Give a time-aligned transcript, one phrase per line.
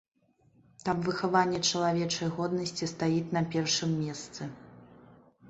[0.87, 4.41] Там выхаванне чалавечай годнасці стаіць на першым месцы.